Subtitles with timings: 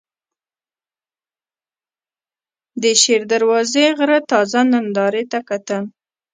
[2.81, 5.83] د شېر دروازې غره تازه نندارې ته کتل.